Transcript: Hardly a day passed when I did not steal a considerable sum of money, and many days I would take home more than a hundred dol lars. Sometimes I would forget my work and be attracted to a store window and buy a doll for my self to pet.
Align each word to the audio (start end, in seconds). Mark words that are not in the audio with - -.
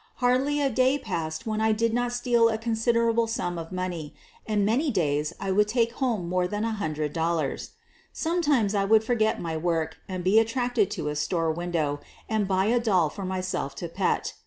Hardly 0.15 0.59
a 0.59 0.71
day 0.71 0.97
passed 0.97 1.45
when 1.45 1.61
I 1.61 1.73
did 1.73 1.93
not 1.93 2.11
steal 2.11 2.49
a 2.49 2.57
considerable 2.57 3.27
sum 3.27 3.59
of 3.59 3.71
money, 3.71 4.15
and 4.47 4.65
many 4.65 4.89
days 4.89 5.31
I 5.39 5.51
would 5.51 5.67
take 5.67 5.91
home 5.91 6.27
more 6.27 6.47
than 6.47 6.63
a 6.65 6.71
hundred 6.71 7.13
dol 7.13 7.35
lars. 7.35 7.73
Sometimes 8.11 8.73
I 8.73 8.83
would 8.83 9.03
forget 9.03 9.39
my 9.39 9.55
work 9.55 9.97
and 10.09 10.23
be 10.23 10.39
attracted 10.39 10.89
to 10.89 11.09
a 11.09 11.15
store 11.15 11.51
window 11.51 11.99
and 12.27 12.47
buy 12.47 12.65
a 12.65 12.79
doll 12.79 13.09
for 13.11 13.25
my 13.25 13.41
self 13.41 13.75
to 13.75 13.87
pet. 13.87 14.33